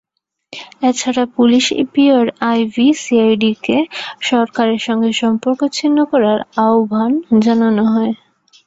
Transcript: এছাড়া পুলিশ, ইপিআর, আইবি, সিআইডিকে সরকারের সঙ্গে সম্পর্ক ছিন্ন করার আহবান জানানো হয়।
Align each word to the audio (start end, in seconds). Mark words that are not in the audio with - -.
এছাড়া 0.89 1.23
পুলিশ, 1.35 1.65
ইপিআর, 1.83 2.25
আইবি, 2.49 2.87
সিআইডিকে 3.01 3.77
সরকারের 4.29 4.79
সঙ্গে 4.87 5.09
সম্পর্ক 5.21 5.59
ছিন্ন 5.77 5.97
করার 6.11 6.39
আহবান 6.61 7.11
জানানো 7.41 7.83
হয়। 7.93 8.13